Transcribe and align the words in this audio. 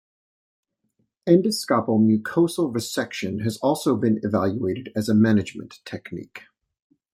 Endoscopic 1.29 1.99
mucosal 2.23 2.73
resection 2.73 3.43
has 3.43 3.57
also 3.57 3.95
been 3.95 4.19
evaluated 4.23 4.91
as 4.95 5.07
a 5.07 5.13
management 5.13 5.77
technique. 5.85 6.45